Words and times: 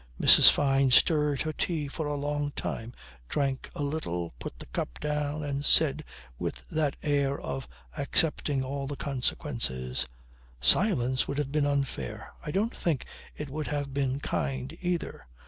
Mrs. 0.19 0.49
Fyne 0.49 0.89
stirred 0.89 1.43
her 1.43 1.53
tea 1.53 1.87
for 1.87 2.07
a 2.07 2.15
long 2.15 2.49
time, 2.55 2.91
drank 3.29 3.69
a 3.75 3.83
little, 3.83 4.31
put 4.39 4.57
the 4.57 4.65
cup 4.65 4.99
down 4.99 5.43
and 5.43 5.63
said 5.63 6.03
with 6.39 6.67
that 6.69 6.95
air 7.03 7.39
of 7.39 7.67
accepting 7.95 8.63
all 8.63 8.87
the 8.87 8.95
consequences: 8.95 10.07
"Silence 10.59 11.27
would 11.27 11.37
have 11.37 11.51
been 11.51 11.67
unfair. 11.67 12.33
I 12.43 12.49
don't 12.49 12.75
think 12.75 13.05
it 13.37 13.51
would 13.51 13.67
have 13.67 13.93
been 13.93 14.19
kind 14.19 14.75
either. 14.81 15.27